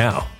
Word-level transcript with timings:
now. 0.00 0.39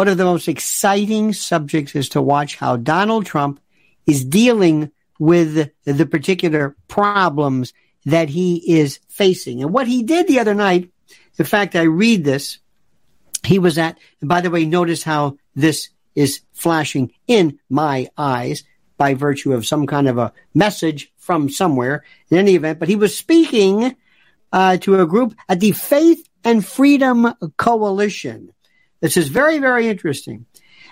One 0.00 0.08
of 0.08 0.16
the 0.16 0.24
most 0.24 0.48
exciting 0.48 1.34
subjects 1.34 1.94
is 1.94 2.08
to 2.08 2.22
watch 2.22 2.56
how 2.56 2.78
Donald 2.78 3.26
Trump 3.26 3.60
is 4.06 4.24
dealing 4.24 4.92
with 5.18 5.70
the 5.84 6.06
particular 6.06 6.74
problems 6.88 7.74
that 8.06 8.30
he 8.30 8.78
is 8.78 8.98
facing. 9.08 9.60
And 9.60 9.74
what 9.74 9.86
he 9.86 10.02
did 10.02 10.26
the 10.26 10.38
other 10.38 10.54
night, 10.54 10.90
in 11.38 11.44
fact, 11.44 11.76
I 11.76 11.82
read 11.82 12.24
this, 12.24 12.60
he 13.44 13.58
was 13.58 13.76
at, 13.76 13.98
by 14.22 14.40
the 14.40 14.48
way, 14.48 14.64
notice 14.64 15.02
how 15.02 15.36
this 15.54 15.90
is 16.14 16.40
flashing 16.54 17.12
in 17.26 17.58
my 17.68 18.08
eyes 18.16 18.64
by 18.96 19.12
virtue 19.12 19.52
of 19.52 19.66
some 19.66 19.86
kind 19.86 20.08
of 20.08 20.16
a 20.16 20.32
message 20.54 21.12
from 21.18 21.50
somewhere 21.50 22.06
in 22.30 22.38
any 22.38 22.54
event, 22.54 22.78
but 22.78 22.88
he 22.88 22.96
was 22.96 23.14
speaking 23.14 23.94
uh, 24.50 24.78
to 24.78 24.98
a 24.98 25.06
group 25.06 25.34
at 25.46 25.60
the 25.60 25.72
Faith 25.72 26.26
and 26.42 26.64
Freedom 26.64 27.34
Coalition. 27.58 28.54
This 29.00 29.16
is 29.16 29.28
very, 29.28 29.58
very 29.58 29.88
interesting 29.88 30.46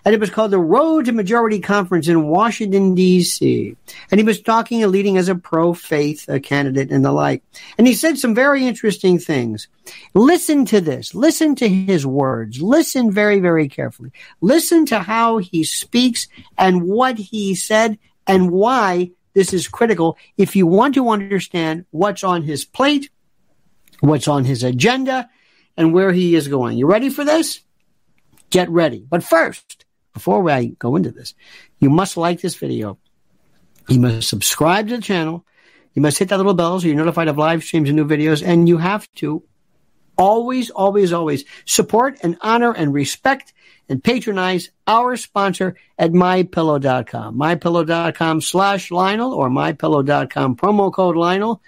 and 0.05 0.15
it 0.15 0.21
was 0.21 0.31
called 0.31 0.51
the 0.51 0.59
Road 0.59 1.05
to 1.05 1.13
Majority 1.13 1.61
Conference 1.61 2.09
in 2.09 2.29
Washington, 2.29 2.95
D.C. 2.95 3.77
And 4.11 4.21
he 4.21 4.25
was 4.25 4.41
talking 4.41 4.83
and 4.83 4.93
leading 4.93 5.17
as 5.17 5.29
a 5.29 5.35
pro 5.35 5.75
faith 5.75 6.29
candidate 6.43 6.91
and 6.91 7.05
the 7.05 7.13
like. 7.13 7.43
And 7.77 7.87
he 7.87 7.95
said 7.95 8.19
some 8.19 8.35
very 8.35 8.67
interesting 8.67 9.19
things. 9.19 9.69
Listen 10.15 10.65
to 10.67 10.81
this. 10.81 11.15
Listen 11.15 11.55
to 11.57 11.69
his 11.69 12.07
words. 12.07 12.63
Listen 12.63 13.11
very, 13.11 13.41
very 13.41 13.69
carefully. 13.69 14.13
Listen 14.41 14.87
to 14.87 15.01
how 15.01 15.39
he 15.39 15.65
speaks 15.65 16.29
and 16.57 16.85
what 16.85 17.19
he 17.19 17.55
said 17.55 17.99
and 18.27 18.51
why 18.51 19.11
this 19.35 19.53
is 19.53 19.69
critical 19.69 20.17
if 20.37 20.57
you 20.57 20.67
want 20.67 20.95
to 20.95 21.11
understand 21.11 21.85
what's 21.91 22.25
on 22.25 22.43
his 22.43 22.65
plate 22.65 23.11
what's 24.01 24.29
on 24.29 24.45
his 24.45 24.63
agenda, 24.63 25.29
and 25.77 25.93
where 25.93 26.13
he 26.13 26.35
is 26.35 26.47
going. 26.47 26.79
You 26.79 26.87
ready 26.87 27.11
for 27.11 27.25
this? 27.25 27.61
Get 28.51 28.69
ready. 28.71 29.05
But 29.09 29.23
first, 29.23 29.85
before 30.15 30.49
I 30.51 30.67
go 30.67 30.97
into 30.97 31.11
this, 31.11 31.35
you 31.79 31.91
must 31.91 32.17
like 32.17 32.41
this 32.41 32.55
video. 32.55 32.99
You 33.89 34.01
must 34.01 34.29
subscribe 34.29 34.89
to 34.89 34.97
the 34.97 35.03
channel. 35.03 35.45
You 35.95 36.03
must 36.03 36.19
hit 36.19 36.29
that 36.29 36.37
little 36.37 36.55
bell 36.55 36.81
so 36.81 36.87
you're 36.87 36.97
notified 36.97 37.29
of 37.29 37.39
live 37.39 37.65
streams 37.65 37.89
and 37.89 37.97
new 37.97 38.07
videos. 38.07 38.47
And 38.47 38.69
you 38.69 38.79
have 38.79 39.11
to 39.17 39.43
always, 40.17 40.71
always, 40.71 41.13
always 41.13 41.45
support 41.65 42.19
and 42.23 42.37
honor 42.41 42.73
and 42.73 42.93
respect 42.93 43.55
and 43.89 44.05
patronize 44.05 44.71
our 44.87 45.17
sponsor 45.17 45.77
at 45.99 46.11
mypillow.com. 46.11 47.39
Mypillow.com 47.39 48.41
slash 48.41 48.91
Lionel 48.91 49.33
or 49.33 49.49
mypillow.com 49.49 50.57
promo 50.57 50.93
code 50.93 51.17
Lionel. 51.17 51.63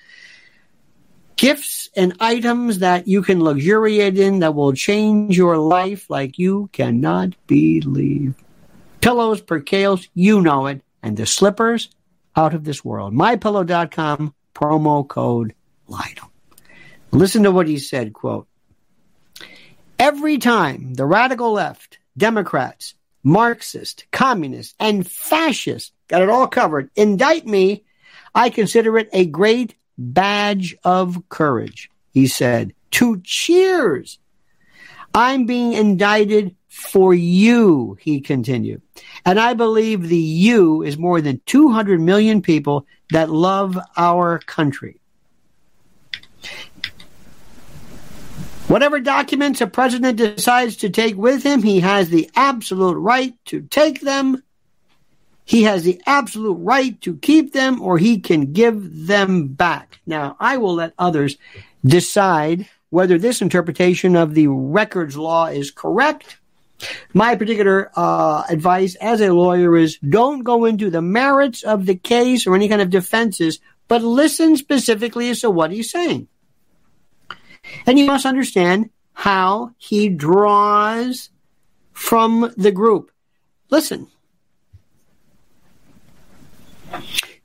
Gifts 1.40 1.88
and 1.96 2.18
items 2.20 2.80
that 2.80 3.08
you 3.08 3.22
can 3.22 3.40
luxuriate 3.40 4.18
in 4.18 4.40
that 4.40 4.54
will 4.54 4.74
change 4.74 5.38
your 5.38 5.56
life 5.56 6.10
like 6.10 6.38
you 6.38 6.68
cannot 6.70 7.34
believe. 7.46 8.34
Pillows, 9.00 9.40
percales, 9.40 10.06
you 10.12 10.42
know 10.42 10.66
it. 10.66 10.82
And 11.02 11.16
the 11.16 11.24
slippers 11.24 11.88
out 12.36 12.52
of 12.52 12.64
this 12.64 12.84
world. 12.84 13.14
MyPillow.com, 13.14 14.34
promo 14.54 15.08
code 15.08 15.54
Lionel. 15.86 16.30
Listen 17.10 17.44
to 17.44 17.50
what 17.50 17.66
he 17.66 17.78
said, 17.78 18.12
quote, 18.12 18.46
Every 19.98 20.36
time 20.36 20.92
the 20.92 21.06
radical 21.06 21.52
left, 21.52 22.00
Democrats, 22.18 22.92
Marxist, 23.22 24.04
communist, 24.10 24.76
and 24.78 25.06
fascist 25.06 25.94
got 26.06 26.20
it 26.20 26.28
all 26.28 26.48
covered, 26.48 26.90
indict 26.96 27.46
me, 27.46 27.84
I 28.34 28.50
consider 28.50 28.98
it 28.98 29.08
a 29.14 29.24
great 29.24 29.74
badge 30.00 30.74
of 30.84 31.28
courage, 31.28 31.90
he 32.12 32.26
said. 32.26 32.72
To 32.92 33.20
cheers. 33.22 34.18
I'm 35.14 35.46
being 35.46 35.74
indicted 35.74 36.56
for 36.68 37.12
you, 37.12 37.96
he 38.00 38.20
continued. 38.20 38.80
And 39.24 39.38
I 39.38 39.54
believe 39.54 40.08
the 40.08 40.16
you 40.16 40.82
is 40.82 40.96
more 40.96 41.20
than 41.20 41.40
200 41.46 42.00
million 42.00 42.42
people 42.42 42.86
that 43.10 43.28
love 43.28 43.78
our 43.96 44.38
country. 44.38 45.00
Whatever 48.68 49.00
documents 49.00 49.60
a 49.60 49.66
president 49.66 50.16
decides 50.16 50.76
to 50.76 50.90
take 50.90 51.16
with 51.16 51.42
him, 51.42 51.60
he 51.60 51.80
has 51.80 52.08
the 52.08 52.30
absolute 52.36 52.96
right 52.96 53.34
to 53.46 53.62
take 53.62 54.00
them. 54.00 54.44
He 55.50 55.64
has 55.64 55.82
the 55.82 56.00
absolute 56.06 56.58
right 56.60 57.00
to 57.00 57.16
keep 57.16 57.52
them 57.52 57.82
or 57.82 57.98
he 57.98 58.20
can 58.20 58.52
give 58.52 59.06
them 59.06 59.48
back. 59.48 59.98
Now, 60.06 60.36
I 60.38 60.58
will 60.58 60.74
let 60.74 60.94
others 60.96 61.36
decide 61.84 62.68
whether 62.90 63.18
this 63.18 63.42
interpretation 63.42 64.14
of 64.14 64.34
the 64.34 64.46
records 64.46 65.16
law 65.16 65.46
is 65.46 65.70
correct 65.72 66.38
my 67.12 67.36
particular 67.36 67.90
uh, 67.96 68.44
advice 68.48 68.94
as 68.96 69.20
a 69.20 69.32
lawyer 69.32 69.76
is 69.76 69.98
don't 69.98 70.42
go 70.42 70.64
into 70.64 70.90
the 70.90 71.02
merits 71.02 71.62
of 71.62 71.86
the 71.86 71.94
case 71.94 72.46
or 72.46 72.54
any 72.54 72.68
kind 72.68 72.82
of 72.82 72.90
defenses, 72.90 73.60
but 73.88 74.02
listen 74.02 74.56
specifically 74.56 75.30
as 75.30 75.40
to 75.40 75.50
what 75.50 75.70
he's 75.70 75.90
saying. 75.90 76.28
And 77.86 77.98
you 77.98 78.06
must 78.06 78.26
understand 78.26 78.90
how 79.12 79.72
he 79.76 80.08
draws 80.08 81.30
from 81.92 82.52
the 82.56 82.72
group. 82.72 83.10
Listen. 83.68 84.08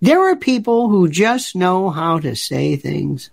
There 0.02 0.30
are 0.30 0.36
people 0.36 0.90
who 0.90 1.10
just 1.10 1.56
know 1.56 1.90
how 1.90 2.20
to 2.20 2.36
say 2.36 2.76
things 2.76 3.30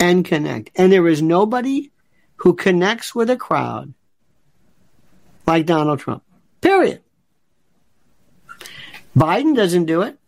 and 0.00 0.24
connect. 0.24 0.70
And 0.76 0.92
there 0.92 1.08
is 1.08 1.22
nobody 1.22 1.90
who 2.36 2.54
connects 2.54 3.14
with 3.14 3.30
a 3.30 3.36
crowd 3.36 3.94
like 5.46 5.66
Donald 5.66 6.00
Trump. 6.00 6.22
Period. 6.60 7.00
Biden 9.16 9.54
doesn't 9.54 9.84
do 9.84 10.02
it. 10.02 10.18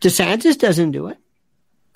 DeSantis 0.00 0.58
doesn't 0.58 0.90
do 0.90 1.08
it. 1.08 1.18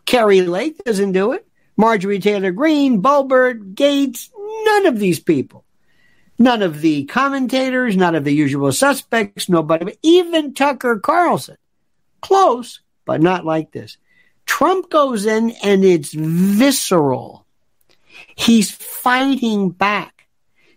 Kari 0.06 0.42
Lake 0.42 0.82
doesn't 0.84 1.12
do 1.12 1.32
it. 1.32 1.46
Marjorie 1.76 2.18
Taylor 2.18 2.50
Greene, 2.50 3.02
Boebert, 3.02 3.74
Gaetz, 3.74 4.30
none 4.64 4.86
of 4.86 4.98
these 4.98 5.20
people. 5.20 5.64
None 6.38 6.62
of 6.62 6.80
the 6.80 7.04
commentators, 7.04 7.96
none 7.96 8.14
of 8.14 8.24
the 8.24 8.32
usual 8.32 8.72
suspects, 8.72 9.48
nobody, 9.48 9.98
even 10.02 10.54
Tucker 10.54 10.98
Carlson. 10.98 11.56
Close, 12.20 12.80
but 13.08 13.22
not 13.22 13.46
like 13.46 13.72
this. 13.72 13.96
Trump 14.44 14.90
goes 14.90 15.24
in 15.24 15.52
and 15.62 15.82
it's 15.82 16.12
visceral. 16.12 17.46
He's 18.36 18.70
fighting 18.70 19.70
back. 19.70 20.28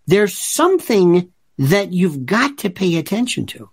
There's 0.07 0.37
something 0.37 1.29
that 1.57 1.91
you've 1.91 2.25
got 2.25 2.59
to 2.59 2.69
pay 2.69 2.95
attention 2.95 3.47
to. 3.47 3.69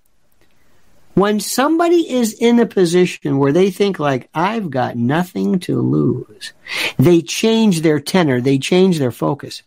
When 1.15 1.39
somebody 1.39 2.11
is 2.11 2.33
in 2.33 2.59
a 2.59 2.67
position 2.67 3.39
where 3.39 3.53
they 3.53 3.71
think 3.71 4.01
like, 4.01 4.29
I've 4.35 4.71
got 4.71 4.97
nothing 4.97 5.61
to 5.61 5.81
lose, 5.81 6.53
they 6.99 7.23
change 7.23 7.83
their 7.83 8.01
tenor, 8.01 8.41
they 8.41 8.59
change 8.59 8.99
their 8.99 9.13
focus. 9.13 9.63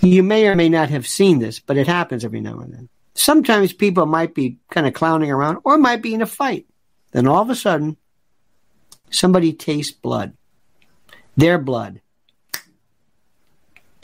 You 0.00 0.24
may 0.24 0.48
or 0.48 0.56
may 0.56 0.68
not 0.68 0.90
have 0.90 1.06
seen 1.06 1.38
this, 1.38 1.60
but 1.60 1.76
it 1.76 1.86
happens 1.86 2.24
every 2.24 2.40
now 2.40 2.58
and 2.58 2.72
then. 2.72 2.88
Sometimes 3.18 3.72
people 3.72 4.06
might 4.06 4.32
be 4.32 4.58
kind 4.70 4.86
of 4.86 4.94
clowning 4.94 5.32
around 5.32 5.58
or 5.64 5.76
might 5.76 6.02
be 6.02 6.14
in 6.14 6.22
a 6.22 6.26
fight. 6.26 6.66
Then 7.10 7.26
all 7.26 7.42
of 7.42 7.50
a 7.50 7.56
sudden, 7.56 7.96
somebody 9.10 9.52
tastes 9.52 9.92
blood, 9.92 10.34
their 11.36 11.58
blood, 11.58 12.00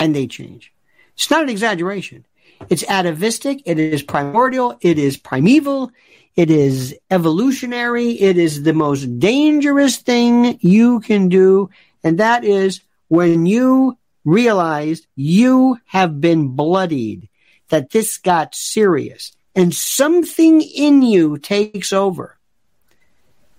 and 0.01 0.17
they 0.17 0.27
change. 0.27 0.73
It's 1.15 1.31
not 1.31 1.45
an 1.45 1.49
exaggeration. 1.49 2.27
It's 2.69 2.83
atavistic. 2.89 3.63
It 3.67 3.79
is 3.79 4.03
primordial. 4.03 4.77
It 4.81 4.99
is 4.99 5.17
primeval. 5.17 5.93
It 6.35 6.51
is 6.51 6.99
evolutionary. 7.09 8.11
It 8.21 8.37
is 8.37 8.65
the 8.65 8.73
most 8.73 9.21
dangerous 9.21 9.99
thing 9.99 10.59
you 10.61 10.99
can 10.99 11.29
do. 11.29 11.71
And 12.03 12.19
that 12.19 12.43
is 12.43 12.81
when 13.07 13.47
you 13.47 13.97
realize 14.25 15.07
you 15.15 15.79
have 15.87 16.21
been 16.21 16.49
bloodied, 16.49 17.29
that 17.75 17.91
this 17.91 18.19
got 18.19 18.55
serious 18.55 19.33
and 19.57 19.75
something 19.75 20.61
in 20.61 21.03
you 21.03 21.39
takes 21.39 21.93
over. 21.93 22.39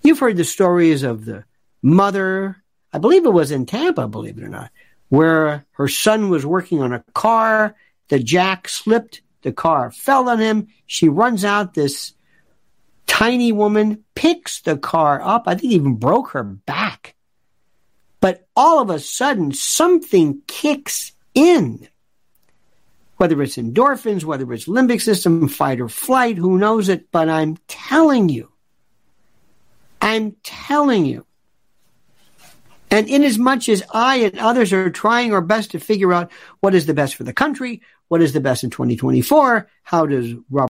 You've 0.04 0.20
heard 0.20 0.38
the 0.38 0.46
stories 0.46 1.04
of 1.04 1.26
the 1.26 1.44
mother, 1.82 2.64
I 2.94 3.00
believe 3.00 3.26
it 3.26 3.34
was 3.34 3.52
in 3.52 3.66
Tampa, 3.66 4.08
believe 4.08 4.38
it 4.38 4.44
or 4.46 4.48
not, 4.48 4.72
where 5.10 5.66
her 5.72 5.90
son 5.90 6.30
was 6.30 6.46
working 6.46 6.82
on 6.82 6.94
a 6.94 7.04
car. 7.14 7.76
The 8.08 8.20
jack 8.20 8.70
slipped. 8.70 9.22
The 9.42 9.52
car 9.52 9.92
fell 9.92 10.30
on 10.30 10.40
him. 10.40 10.70
She 10.88 11.10
runs 11.10 11.44
out. 11.44 11.74
This 11.74 12.14
tiny 13.08 13.52
woman 13.52 14.06
picks 14.16 14.62
the 14.62 14.78
car 14.78 15.22
up. 15.22 15.44
I 15.46 15.56
think 15.56 15.74
even 15.74 15.96
broke 15.96 16.30
her 16.30 16.44
back. 16.46 17.16
But 18.22 18.48
all 18.56 18.82
of 18.82 18.90
a 18.90 19.00
sudden, 19.00 19.52
something 19.52 20.42
kicks 20.48 21.12
in. 21.34 21.90
Whether 23.18 23.42
it's 23.42 23.56
endorphins, 23.56 24.24
whether 24.24 24.52
it's 24.52 24.66
limbic 24.66 25.02
system, 25.02 25.48
fight 25.48 25.80
or 25.80 25.90
flight, 25.90 26.38
who 26.38 26.58
knows 26.58 26.90
it? 26.90 27.12
But 27.12 27.30
I'm 27.30 27.58
telling 27.68 28.30
you, 28.30 28.52
I'm 30.02 30.36
telling 30.44 31.06
you, 31.06 31.26
and 32.92 33.08
inasmuch 33.08 33.30
as 33.30 33.40
much 33.40 33.70
as 33.70 33.84
I 33.94 34.16
and 34.18 34.38
others 34.40 34.74
are 34.74 34.90
trying 34.90 35.34
our 35.34 35.42
best 35.42 35.72
to 35.72 35.80
figure 35.80 36.14
out 36.14 36.32
what 36.60 36.76
is 36.76 36.86
the 36.86 36.94
best 36.94 37.16
for 37.16 37.24
the 37.24 37.34
country, 37.34 37.82
what 38.10 38.22
is 38.22 38.34
the 38.34 38.42
best 38.42 38.64
in 38.64 38.70
2024, 38.70 39.68
how 39.84 40.06
does 40.06 40.34
Robert 40.50 40.75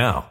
now. 0.01 0.30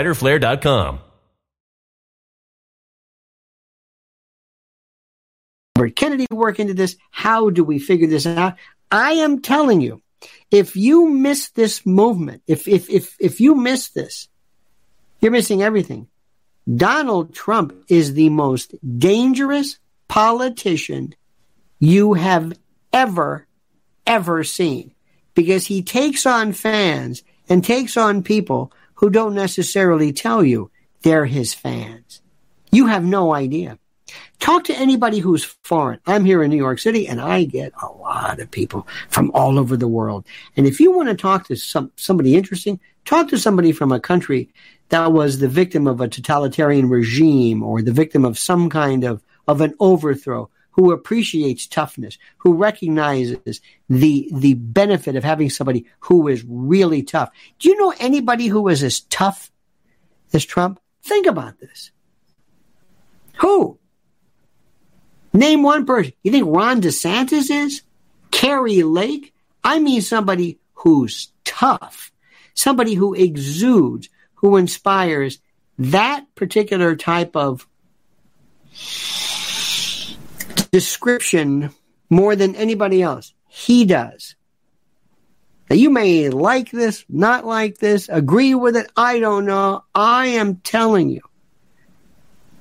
Robert 5.81 5.95
Kennedy 5.95 6.27
work 6.29 6.59
into 6.59 6.75
this? 6.75 6.95
How 7.09 7.49
do 7.49 7.63
we 7.63 7.79
figure 7.79 8.07
this 8.07 8.27
out? 8.27 8.55
I 8.91 9.13
am 9.13 9.41
telling 9.41 9.81
you, 9.81 10.01
if 10.51 10.75
you 10.75 11.09
miss 11.09 11.49
this 11.49 11.85
movement, 11.85 12.43
if 12.45 12.67
if 12.67 12.87
if 12.89 13.15
if 13.19 13.41
you 13.41 13.55
miss 13.55 13.89
this, 13.89 14.27
you're 15.21 15.31
missing 15.31 15.63
everything. 15.63 16.07
Donald 16.75 17.33
Trump 17.33 17.73
is 17.87 18.13
the 18.13 18.29
most 18.29 18.75
dangerous 18.99 19.79
politician 20.07 21.15
you 21.79 22.13
have 22.13 22.53
ever 22.93 23.47
ever 24.05 24.43
seen 24.43 24.93
because 25.33 25.65
he 25.65 25.81
takes 25.81 26.27
on 26.27 26.53
fans 26.53 27.23
and 27.49 27.63
takes 27.63 27.97
on 27.97 28.21
people 28.21 28.71
who 29.01 29.09
don't 29.09 29.33
necessarily 29.33 30.13
tell 30.13 30.43
you 30.43 30.71
they're 31.01 31.25
his 31.25 31.53
fans. 31.53 32.21
You 32.71 32.87
have 32.87 33.03
no 33.03 33.33
idea. 33.33 33.79
Talk 34.39 34.65
to 34.65 34.75
anybody 34.75 35.19
who's 35.19 35.43
foreign. 35.43 35.99
I'm 36.05 36.23
here 36.23 36.43
in 36.43 36.51
New 36.51 36.57
York 36.57 36.79
City 36.79 37.07
and 37.07 37.19
I 37.19 37.43
get 37.43 37.73
a 37.81 37.87
lot 37.87 38.39
of 38.39 38.51
people 38.51 38.87
from 39.09 39.31
all 39.33 39.57
over 39.57 39.75
the 39.75 39.87
world. 39.87 40.25
And 40.55 40.67
if 40.67 40.79
you 40.79 40.91
want 40.91 41.09
to 41.09 41.15
talk 41.15 41.47
to 41.47 41.55
some, 41.55 41.91
somebody 41.95 42.35
interesting, 42.35 42.79
talk 43.05 43.27
to 43.29 43.37
somebody 43.37 43.71
from 43.71 43.91
a 43.91 43.99
country 43.99 44.49
that 44.89 45.11
was 45.11 45.39
the 45.39 45.47
victim 45.47 45.87
of 45.87 45.99
a 45.99 46.07
totalitarian 46.07 46.89
regime 46.89 47.63
or 47.63 47.81
the 47.81 47.91
victim 47.91 48.23
of 48.23 48.37
some 48.37 48.69
kind 48.69 49.03
of, 49.03 49.23
of 49.47 49.61
an 49.61 49.73
overthrow 49.79 50.49
who 50.71 50.91
appreciates 50.91 51.67
toughness, 51.67 52.17
who 52.37 52.53
recognizes 52.53 53.61
the 53.89 54.29
the 54.33 54.53
benefit 54.55 55.15
of 55.15 55.23
having 55.23 55.49
somebody 55.49 55.85
who 55.99 56.27
is 56.27 56.43
really 56.47 57.03
tough. 57.03 57.29
Do 57.59 57.69
you 57.69 57.77
know 57.77 57.93
anybody 57.99 58.47
who 58.47 58.67
is 58.67 58.83
as 58.83 59.01
tough 59.01 59.51
as 60.33 60.45
Trump? 60.45 60.79
Think 61.03 61.27
about 61.27 61.59
this. 61.59 61.91
Who? 63.39 63.77
Name 65.33 65.63
one 65.63 65.85
person. 65.85 66.13
You 66.23 66.31
think 66.31 66.47
Ron 66.47 66.81
DeSantis 66.81 67.49
is? 67.49 67.81
Kari 68.31 68.83
Lake? 68.83 69.33
I 69.63 69.79
mean 69.79 70.01
somebody 70.01 70.59
who's 70.73 71.31
tough, 71.43 72.11
somebody 72.53 72.93
who 72.93 73.13
exudes, 73.13 74.09
who 74.35 74.57
inspires 74.57 75.39
that 75.77 76.25
particular 76.35 76.95
type 76.95 77.35
of 77.35 77.67
description 80.71 81.71
more 82.09 82.35
than 82.35 82.55
anybody 82.55 83.01
else. 83.01 83.33
He 83.47 83.85
does. 83.85 84.35
Now, 85.69 85.75
you 85.75 85.89
may 85.89 86.29
like 86.29 86.71
this, 86.71 87.05
not 87.07 87.45
like 87.45 87.77
this, 87.77 88.09
agree 88.09 88.55
with 88.55 88.75
it. 88.75 88.91
I 88.95 89.19
don't 89.19 89.45
know. 89.45 89.85
I 89.95 90.27
am 90.27 90.57
telling 90.57 91.09
you, 91.09 91.21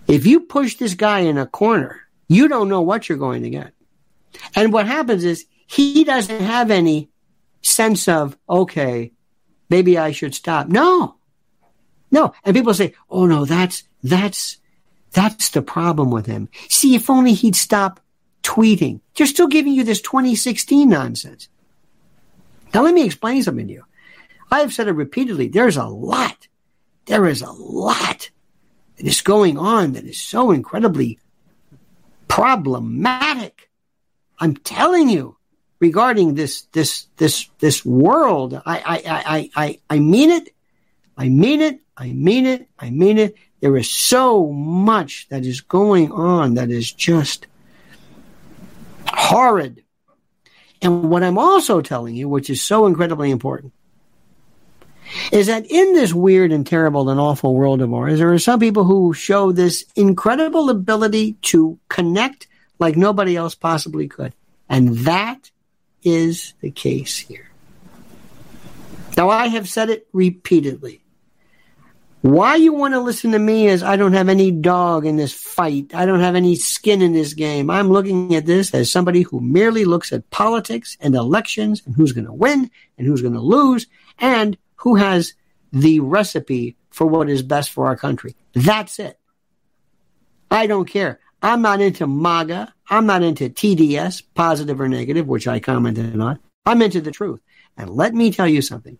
if 0.06 0.26
you 0.26 0.40
push 0.40 0.76
this 0.76 0.94
guy 0.94 1.20
in 1.20 1.38
a 1.38 1.46
corner, 1.46 2.00
you 2.28 2.46
don't 2.46 2.68
know 2.68 2.82
what 2.82 3.08
you're 3.08 3.18
going 3.18 3.42
to 3.42 3.50
get. 3.50 3.72
And 4.54 4.72
what 4.72 4.86
happens 4.86 5.24
is 5.24 5.46
he 5.66 6.04
doesn't 6.04 6.40
have 6.40 6.70
any 6.70 7.10
sense 7.62 8.06
of, 8.06 8.36
okay, 8.48 9.12
maybe 9.68 9.98
I 9.98 10.12
should 10.12 10.34
stop. 10.34 10.68
No, 10.68 11.16
no. 12.10 12.32
And 12.44 12.54
people 12.54 12.74
say, 12.74 12.94
oh 13.08 13.26
no, 13.26 13.44
that's, 13.44 13.82
that's, 14.02 14.58
that's 15.12 15.50
the 15.50 15.62
problem 15.62 16.10
with 16.10 16.26
him. 16.26 16.48
See, 16.68 16.94
if 16.94 17.10
only 17.10 17.32
he'd 17.32 17.56
stop 17.56 18.00
tweeting. 18.42 19.00
They're 19.14 19.26
still 19.26 19.48
giving 19.48 19.72
you 19.72 19.84
this 19.84 20.00
2016 20.00 20.88
nonsense. 20.88 21.48
Now, 22.74 22.82
let 22.82 22.94
me 22.94 23.04
explain 23.04 23.42
something 23.42 23.66
to 23.66 23.72
you. 23.72 23.84
I 24.50 24.60
have 24.60 24.72
said 24.72 24.88
it 24.88 24.92
repeatedly. 24.92 25.48
There's 25.48 25.76
a 25.76 25.84
lot. 25.84 26.48
There 27.06 27.26
is 27.26 27.42
a 27.42 27.50
lot 27.50 28.30
that 28.96 29.06
is 29.06 29.20
going 29.20 29.58
on 29.58 29.92
that 29.92 30.04
is 30.04 30.20
so 30.20 30.50
incredibly 30.50 31.18
problematic. 32.28 33.70
I'm 34.38 34.56
telling 34.56 35.08
you 35.08 35.36
regarding 35.80 36.34
this, 36.34 36.62
this, 36.72 37.06
this, 37.16 37.48
this 37.58 37.84
world. 37.84 38.54
I, 38.54 38.60
I, 38.78 39.02
I, 39.06 39.50
I, 39.56 39.80
I 39.88 39.98
mean 39.98 40.30
it. 40.30 40.54
I 41.16 41.28
mean 41.28 41.60
it. 41.60 41.80
I 41.96 42.12
mean 42.12 42.46
it. 42.46 42.68
I 42.78 42.90
mean 42.90 43.18
it. 43.18 43.34
There 43.60 43.76
is 43.76 43.90
so 43.90 44.46
much 44.50 45.28
that 45.28 45.44
is 45.44 45.60
going 45.60 46.12
on 46.12 46.54
that 46.54 46.70
is 46.70 46.92
just 46.92 47.46
Horrid. 49.06 49.82
And 50.82 51.10
what 51.10 51.22
I'm 51.22 51.38
also 51.38 51.80
telling 51.80 52.14
you, 52.14 52.28
which 52.28 52.48
is 52.48 52.62
so 52.62 52.86
incredibly 52.86 53.30
important, 53.30 53.72
is 55.32 55.48
that 55.48 55.66
in 55.66 55.92
this 55.92 56.14
weird 56.14 56.52
and 56.52 56.66
terrible 56.66 57.10
and 57.10 57.20
awful 57.20 57.54
world 57.54 57.82
of 57.82 57.92
ours, 57.92 58.18
there 58.18 58.32
are 58.32 58.38
some 58.38 58.60
people 58.60 58.84
who 58.84 59.12
show 59.12 59.52
this 59.52 59.84
incredible 59.96 60.70
ability 60.70 61.34
to 61.42 61.78
connect 61.88 62.46
like 62.78 62.96
nobody 62.96 63.36
else 63.36 63.54
possibly 63.54 64.08
could. 64.08 64.32
And 64.68 64.98
that 64.98 65.50
is 66.02 66.54
the 66.60 66.70
case 66.70 67.18
here. 67.18 67.50
Now, 69.16 69.28
I 69.28 69.48
have 69.48 69.68
said 69.68 69.90
it 69.90 70.06
repeatedly. 70.12 70.99
Why 72.22 72.56
you 72.56 72.74
want 72.74 72.92
to 72.92 73.00
listen 73.00 73.32
to 73.32 73.38
me 73.38 73.66
is 73.66 73.82
I 73.82 73.96
don't 73.96 74.12
have 74.12 74.28
any 74.28 74.50
dog 74.50 75.06
in 75.06 75.16
this 75.16 75.32
fight. 75.32 75.94
I 75.94 76.04
don't 76.04 76.20
have 76.20 76.34
any 76.34 76.54
skin 76.54 77.00
in 77.00 77.14
this 77.14 77.32
game. 77.32 77.70
I'm 77.70 77.88
looking 77.88 78.34
at 78.34 78.44
this 78.44 78.74
as 78.74 78.92
somebody 78.92 79.22
who 79.22 79.40
merely 79.40 79.86
looks 79.86 80.12
at 80.12 80.28
politics 80.28 80.98
and 81.00 81.14
elections 81.14 81.82
and 81.86 81.94
who's 81.94 82.12
going 82.12 82.26
to 82.26 82.32
win 82.32 82.70
and 82.98 83.06
who's 83.06 83.22
going 83.22 83.34
to 83.34 83.40
lose 83.40 83.86
and 84.18 84.58
who 84.76 84.96
has 84.96 85.32
the 85.72 86.00
recipe 86.00 86.76
for 86.90 87.06
what 87.06 87.30
is 87.30 87.42
best 87.42 87.70
for 87.70 87.86
our 87.86 87.96
country. 87.96 88.36
That's 88.52 88.98
it. 88.98 89.18
I 90.50 90.66
don't 90.66 90.86
care. 90.86 91.20
I'm 91.40 91.62
not 91.62 91.80
into 91.80 92.06
MAGA. 92.06 92.74
I'm 92.90 93.06
not 93.06 93.22
into 93.22 93.48
TDS, 93.48 94.24
positive 94.34 94.78
or 94.78 94.88
negative, 94.88 95.26
which 95.26 95.48
I 95.48 95.58
commented 95.58 96.20
on. 96.20 96.38
I'm 96.66 96.82
into 96.82 97.00
the 97.00 97.12
truth. 97.12 97.40
And 97.78 97.88
let 97.88 98.12
me 98.12 98.30
tell 98.30 98.48
you 98.48 98.60
something. 98.60 98.98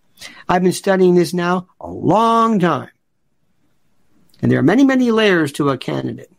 I've 0.49 0.63
been 0.63 0.73
studying 0.73 1.17
this 1.17 1.35
now 1.35 1.69
a 1.81 1.91
long 1.91 2.59
time. 2.59 2.89
And 4.43 4.51
there 4.51 4.59
are 4.59 4.63
many, 4.63 4.85
many 4.85 5.11
layers 5.11 5.53
to 5.53 5.71
a 5.71 5.79
candidate. 5.79 6.33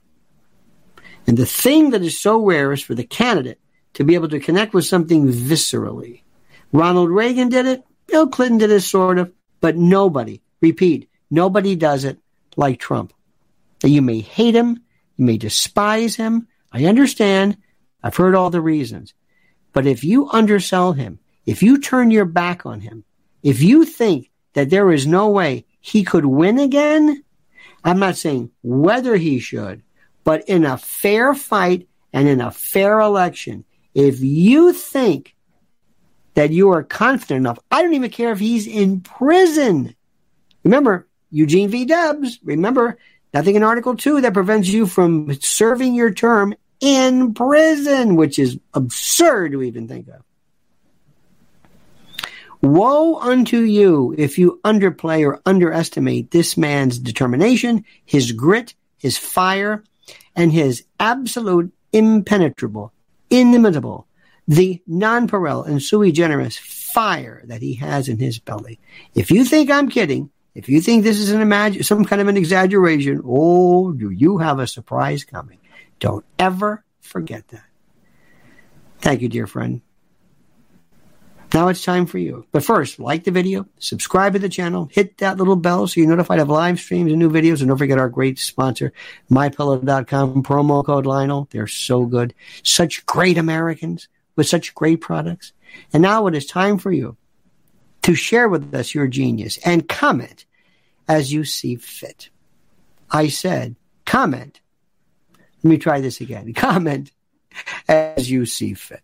And 1.27 1.38
the 1.38 1.46
thing 1.46 1.91
that 1.91 2.01
is 2.01 2.20
so 2.20 2.43
rare 2.43 2.72
is 2.72 2.81
for 2.81 2.96
the 2.96 3.03
candidate 3.03 3.60
to 3.93 4.03
be 4.03 4.15
able 4.15 4.29
to 4.29 4.39
connect 4.39 4.74
with 4.74 4.86
something 4.86 5.27
viscerally. 5.27 6.22
Ronald 6.72 7.10
Reagan 7.10 7.50
did 7.50 7.65
it. 7.65 7.84
Bill 8.08 8.27
Clinton 8.27 8.58
did 8.58 8.72
it 8.72 8.81
sort 8.81 9.20
of, 9.20 9.31
but 9.60 9.77
nobody, 9.77 10.41
repeat, 10.62 11.10
nobody 11.29 11.75
does 11.75 12.03
it 12.03 12.17
like 12.58 12.79
Trump. 12.79 13.13
That 13.81 13.89
you 13.89 14.01
may 14.01 14.20
hate 14.20 14.55
him. 14.55 14.81
You 15.17 15.25
may 15.25 15.38
despise 15.38 16.15
him. 16.15 16.48
I 16.72 16.86
understand. 16.86 17.58
I've 18.03 18.15
heard 18.15 18.36
all 18.36 18.50
the 18.50 18.62
reasons. 18.62 19.13
But 19.74 19.86
if 19.86 20.03
you 20.03 20.29
undersell 20.29 20.93
him, 20.93 21.20
if 21.46 21.63
you 21.63 21.79
turn 21.79 22.12
your 22.12 22.25
back 22.25 22.65
on 22.65 22.81
him, 22.81 23.03
if 23.43 23.62
you 23.62 23.86
think 23.86 24.29
that 24.53 24.70
there 24.70 24.91
is 24.91 25.08
no 25.08 25.29
way 25.29 25.65
he 25.79 26.03
could 26.03 26.25
win 26.25 26.60
again, 26.60 27.24
I'm 27.84 28.00
not 28.00 28.18
saying 28.18 28.52
whether 28.62 29.16
he 29.16 29.40
should, 29.40 29.84
but 30.24 30.48
in 30.48 30.66
a 30.66 30.78
fair 30.78 31.34
fight 31.34 31.88
and 32.14 32.28
in 32.28 32.42
a 32.42 32.52
fair 32.52 33.00
election, 33.00 33.66
if 33.94 34.22
you 34.22 34.74
think 34.74 35.36
that 36.34 36.52
you 36.52 36.72
are 36.72 36.84
confident 36.84 37.40
enough, 37.40 37.60
I 37.70 37.82
don't 37.82 37.94
even 37.94 38.12
care 38.12 38.32
if 38.32 38.40
he's 38.40 38.68
in 38.68 39.02
prison. 39.02 39.96
Remember, 40.64 41.08
Eugene 41.32 41.70
V. 41.70 41.86
Debs, 41.86 42.40
remember, 42.44 42.98
nothing 43.34 43.56
in 43.56 43.64
Article 43.64 43.96
2 43.96 44.22
that 44.22 44.34
prevents 44.34 44.70
you 44.70 44.86
from 44.86 45.34
serving 45.42 45.96
your 45.96 46.14
term 46.14 46.54
in 46.80 47.34
prison, 47.34 48.16
which 48.16 48.38
is 48.38 48.60
absurd 48.74 49.54
to 49.54 49.64
even 49.64 49.88
think 49.88 50.08
of. 50.08 50.22
Woe 52.62 53.20
unto 53.20 53.60
you 53.62 54.13
if 54.18 54.38
you 54.38 54.60
underplay 54.63 55.25
or 55.25 55.41
underestimate 55.46 56.32
this 56.32 56.58
man's 56.58 57.00
determination, 57.00 57.86
his 58.06 58.32
grit, 58.32 58.75
his 58.98 59.18
fire, 59.18 59.84
and 60.36 60.51
his 60.51 60.86
absolute 61.00 61.74
impenetrable, 61.91 62.94
inimitable, 63.30 64.08
the 64.48 64.82
nonpareil 64.88 65.65
and 65.65 65.82
sui 65.82 66.12
generis 66.12 66.58
fire 66.58 67.41
that 67.46 67.62
he 67.62 67.75
has 67.75 68.08
in 68.08 68.20
his 68.20 68.38
belly. 68.38 68.80
If 69.15 69.32
you 69.32 69.44
think 69.46 69.72
I'm 69.72 69.89
kidding, 69.89 70.30
if 70.53 70.68
you 70.68 70.82
think 70.82 71.03
this 71.03 71.20
is 71.20 71.32
an 71.32 71.41
imagine 71.41 71.84
some 71.84 72.06
kind 72.06 72.22
of 72.22 72.27
an 72.27 72.38
exaggeration, 72.38 73.22
oh, 73.25 73.91
do 73.94 74.10
you 74.12 74.38
have 74.39 74.60
a 74.60 74.68
surprise 74.68 75.24
coming? 75.24 75.58
Don't 76.00 76.25
ever 76.38 76.84
forget 77.00 77.48
that. 77.50 77.63
Thank 79.00 79.22
you, 79.22 79.30
dear 79.30 79.48
friend. 79.48 79.82
Now 81.53 81.67
it's 81.67 81.84
time 81.84 82.05
for 82.05 82.17
you. 82.17 82.46
But 82.51 82.63
first, 82.63 83.00
like 83.00 83.25
the 83.25 83.31
video, 83.31 83.65
subscribe 83.77 84.34
to 84.34 84.39
the 84.39 84.48
channel, 84.48 84.89
hit 84.91 85.17
that 85.17 85.38
little 85.38 85.58
bell 85.58 85.86
so 85.86 86.00
you're 86.00 86.10
notified 86.10 86.39
of 86.39 86.48
live 86.50 86.79
streams 86.79 87.12
and 87.12 87.20
new 87.20 87.29
videos. 87.29 87.60
And 87.60 87.67
don't 87.67 87.77
forget 87.77 87.98
our 87.98 88.10
great 88.10 88.39
sponsor, 88.39 88.93
MyPillow.com, 89.29 90.43
promo 90.43 90.86
code 90.86 91.06
Lionel. 91.06 91.49
They're 91.52 91.67
so 91.67 92.06
good. 92.06 92.34
Such 92.63 93.06
great 93.06 93.38
Americans 93.38 94.08
with 94.36 94.47
such 94.47 94.73
great 94.73 95.02
products. 95.02 95.52
And 95.91 96.02
now 96.02 96.28
it 96.28 96.36
is 96.36 96.45
time 96.45 96.78
for 96.78 96.91
you 96.91 97.17
to 98.04 98.15
share 98.15 98.47
with 98.47 98.73
us 98.73 98.95
your 98.95 99.08
genius 99.08 99.58
and 99.65 99.88
comment 99.88 100.45
as 101.08 101.34
you 101.34 101.43
see 101.43 101.76
fit. 101.76 102.30
I 103.10 103.28
said, 103.28 103.76
comment. 104.06 104.62
Let 105.63 105.69
me 105.69 105.78
try 105.78 105.99
this 105.99 106.21
again. 106.21 106.54
Comment 106.56 107.12
as 107.88 108.32
you 108.32 108.45
see 108.45 108.73
fit. 108.73 109.04